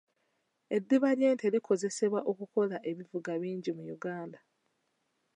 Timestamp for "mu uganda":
3.77-4.39